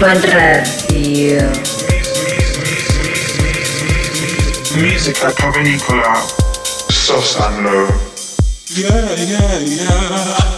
[0.00, 1.40] Urban Radio.
[4.80, 6.14] Music like Provenicola,
[6.88, 7.66] soft and.
[8.76, 10.57] Yeah, yeah, yeah.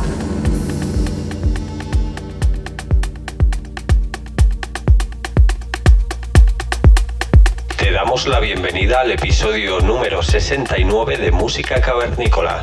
[8.27, 12.59] La bienvenida al episodio número 69 de Música Cavernícola.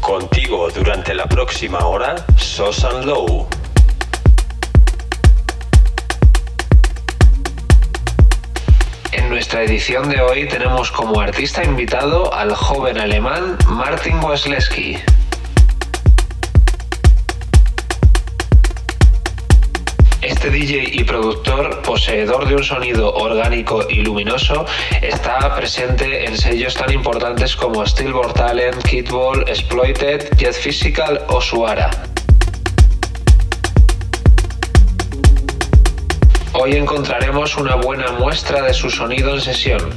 [0.00, 3.48] Contigo durante la próxima hora, Sosan Low.
[9.10, 14.98] En nuestra edición de hoy tenemos como artista invitado al joven alemán Martin Wasleski.
[20.42, 24.66] Este DJ y productor, poseedor de un sonido orgánico y luminoso,
[25.00, 31.90] está presente en sellos tan importantes como Stillborn Talent, Kidball, Exploited, Jet Physical o Suara.
[36.54, 39.90] Hoy encontraremos una buena muestra de su sonido en sesión.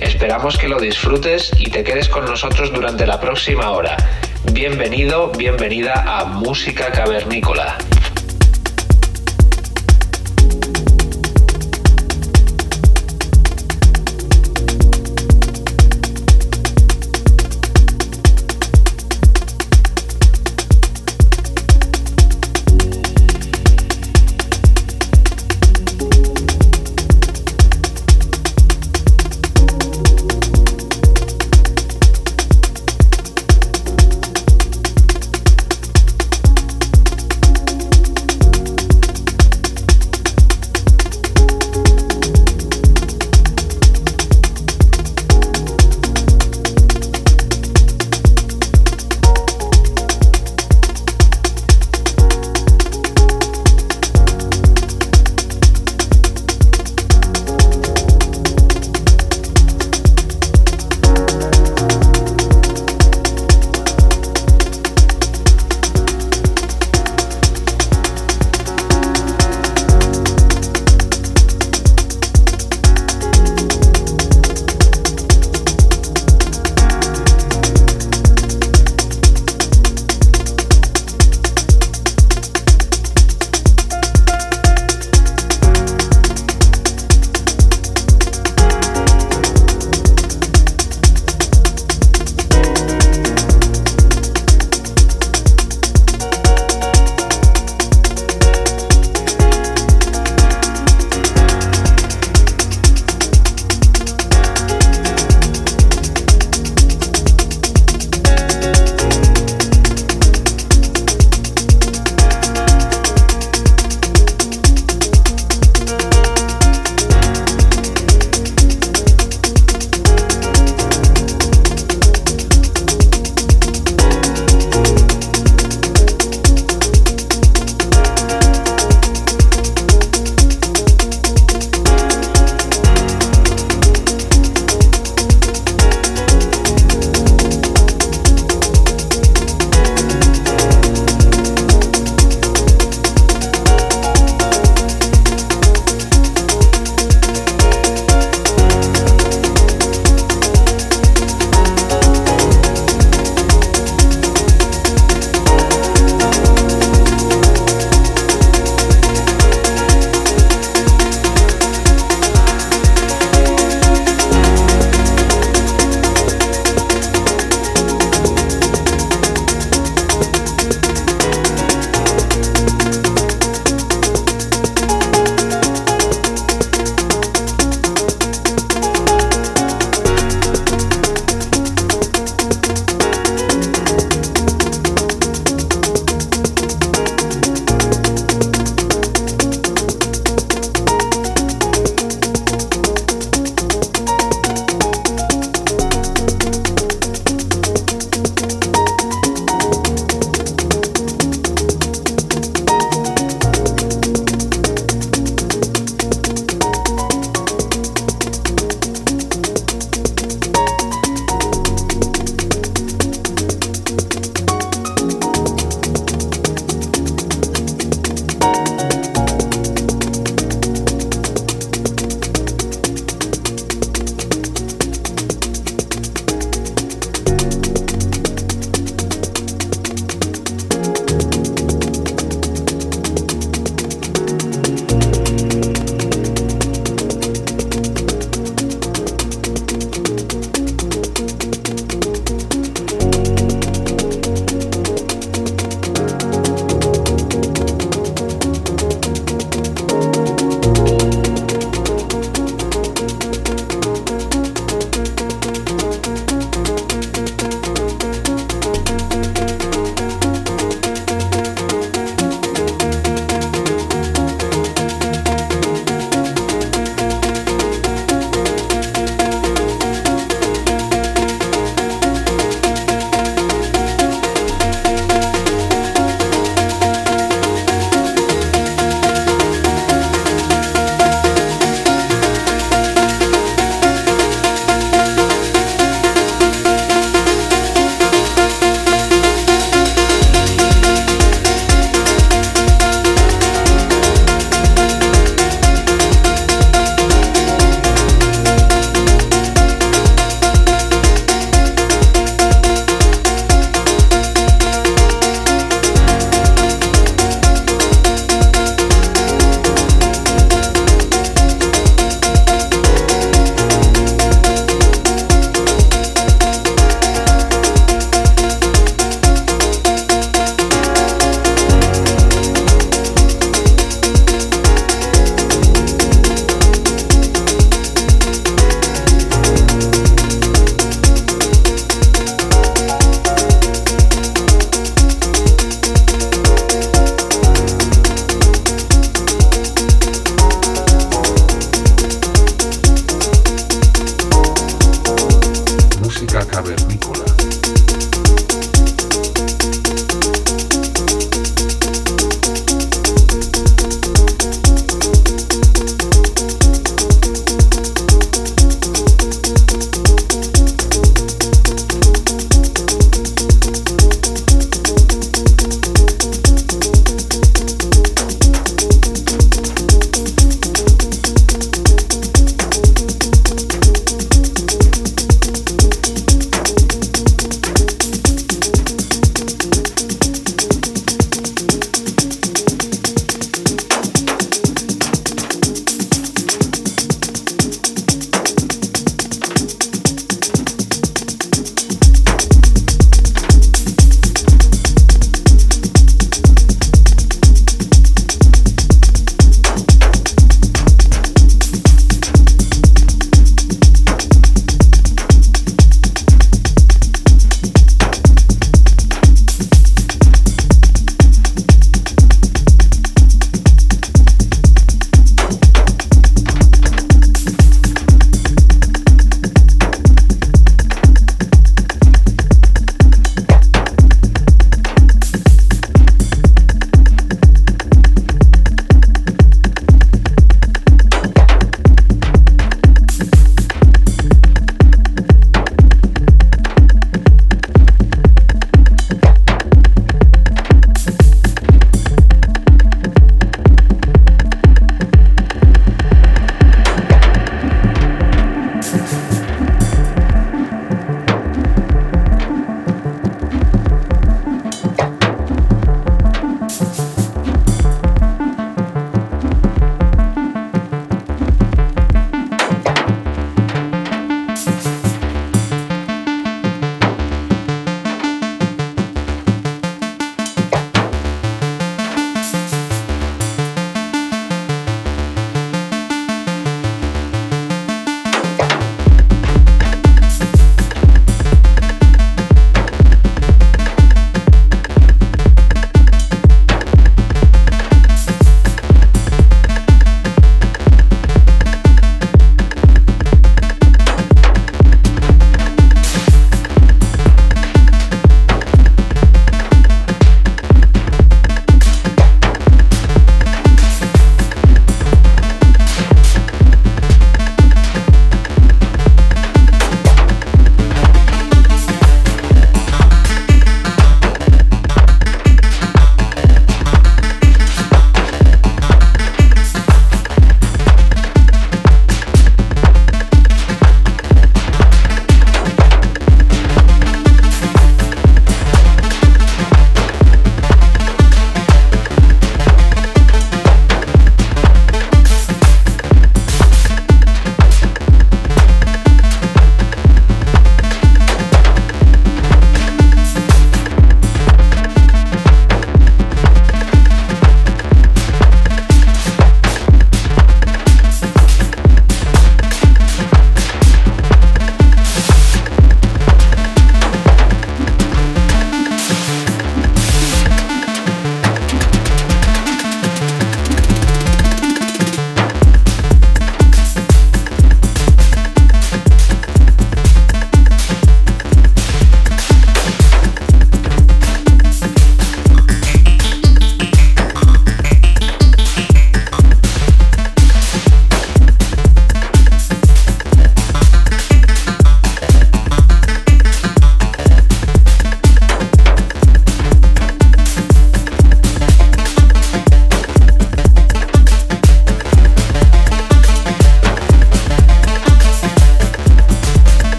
[0.00, 3.96] Esperamos que lo disfrutes y te quedes con nosotros durante la próxima hora.
[4.52, 7.78] Bienvenido, bienvenida a Música Cavernícola.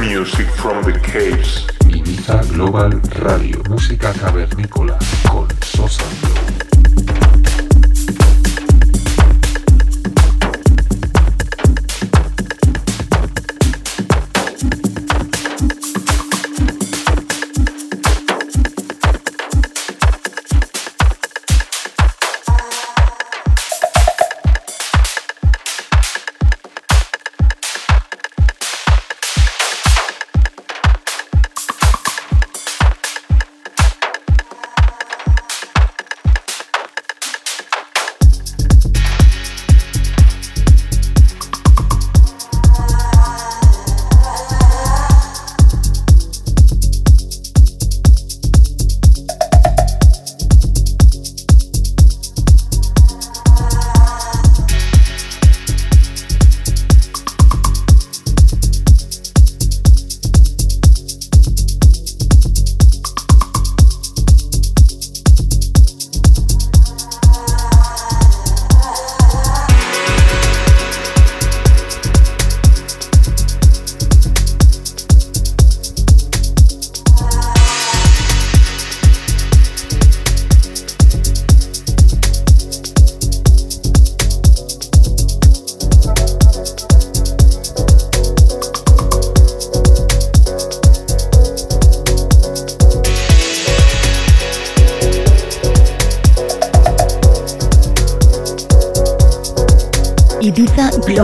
[0.00, 1.66] Music from the Caves.
[1.86, 4.75] Ibiza Global Radio, música cavernícola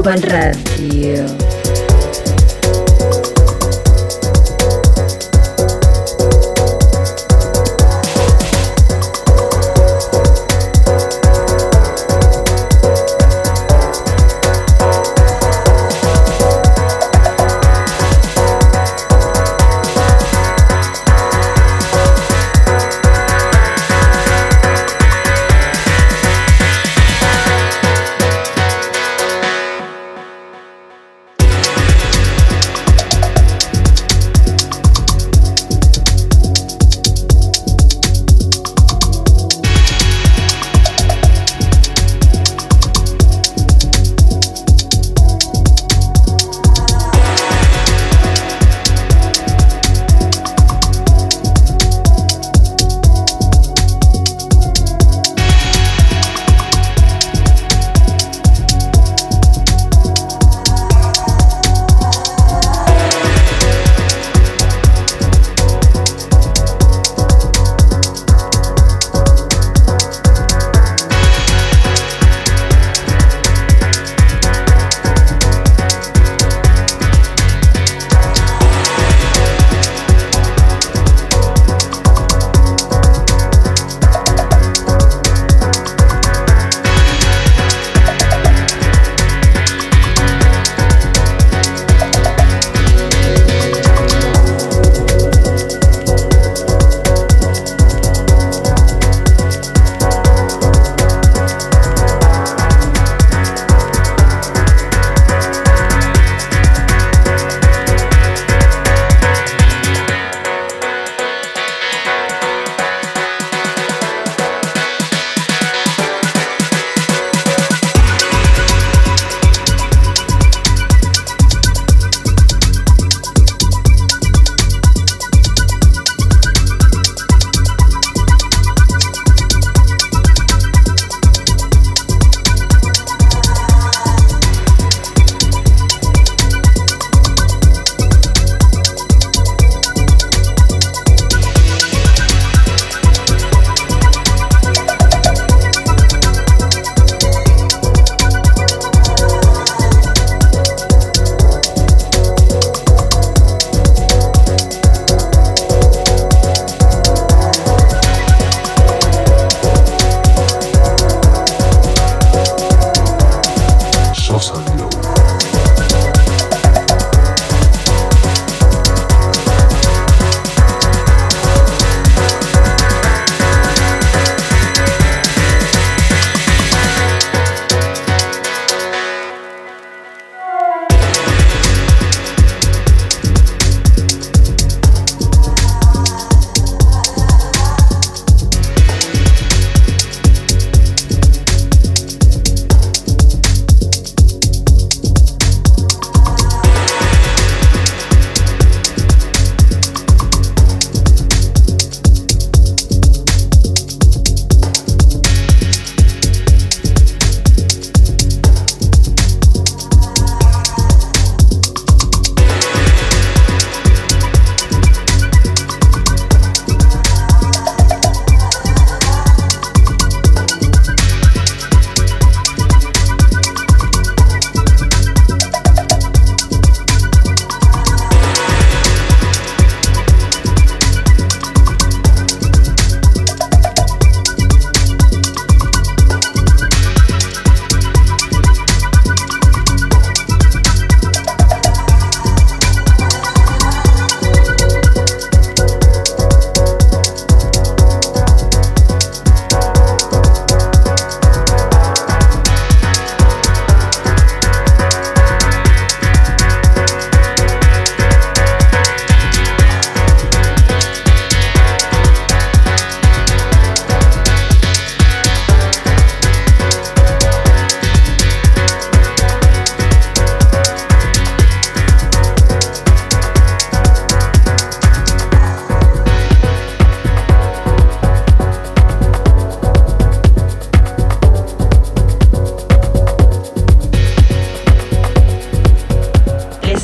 [0.03, 0.21] Global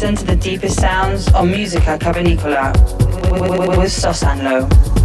[0.00, 2.72] listen to the deepest sounds on Musica Cavernicola
[3.76, 4.97] with Sosanlo.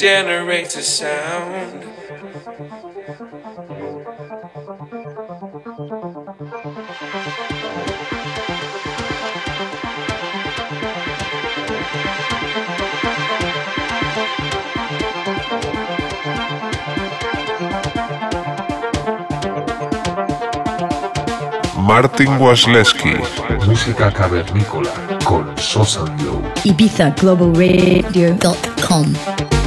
[0.00, 1.84] generates a sound.
[21.76, 23.16] Martin Wasleski.
[23.66, 24.92] Música cavernícola
[25.24, 26.40] con Sosa Glow.
[26.62, 29.57] IbizaGlobalRadio.com.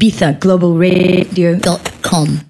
[0.00, 2.49] ibizaglobalradio.com.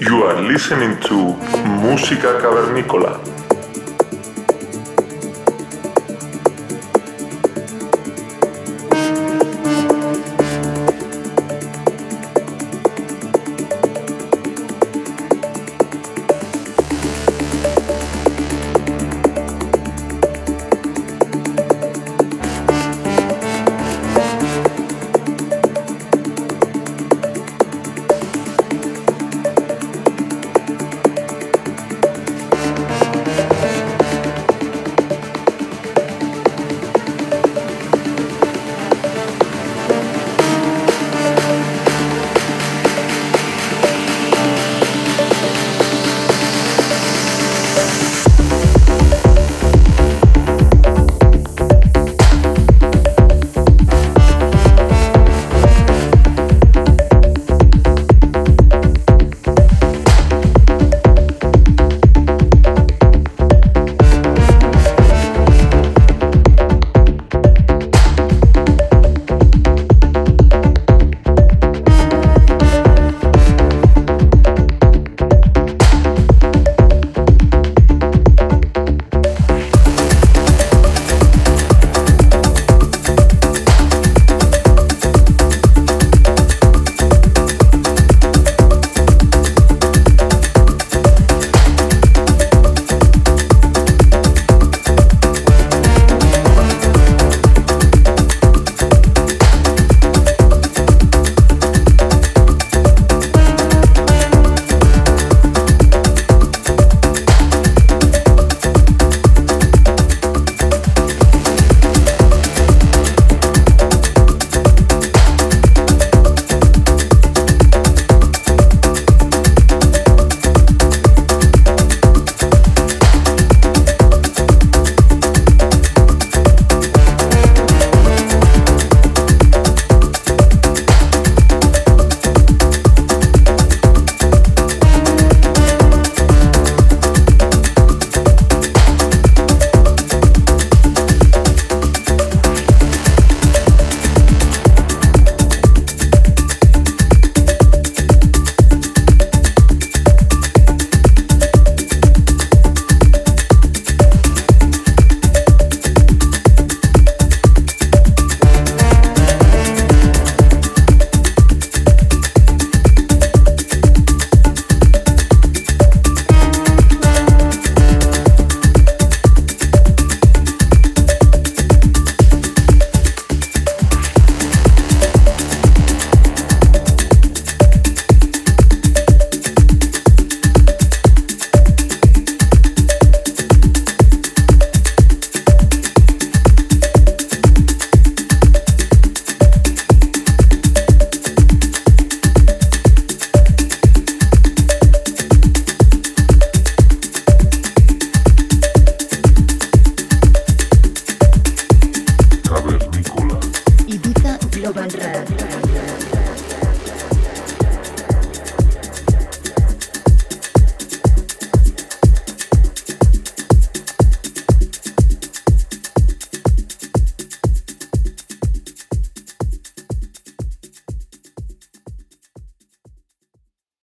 [0.00, 1.36] You are listening to
[1.82, 3.39] Música Cavernícola.